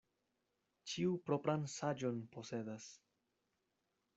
[0.93, 2.89] Ĉiu propran saĝon posedas.